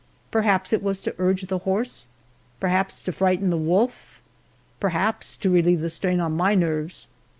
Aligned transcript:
Perhaps 0.31 0.73
it 0.73 0.81
was 0.81 0.99
to 1.01 1.13
urge 1.19 1.43
the 1.45 1.59
horse 1.59 2.07
perhaps 2.59 3.03
to 3.03 3.11
frighten 3.11 3.51
the 3.51 3.55
wolf 3.55 4.19
perhaps 4.79 5.35
to 5.35 5.51
relieve 5.51 5.81
the 5.81 5.91
strain 5.91 6.19
on 6.19 6.35
my 6.35 6.55
nerves. 6.55 7.07